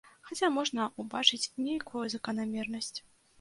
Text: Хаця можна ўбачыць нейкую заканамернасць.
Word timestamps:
Хаця 0.27 0.47
можна 0.53 0.87
ўбачыць 1.03 1.51
нейкую 1.67 2.03
заканамернасць. 2.15 2.93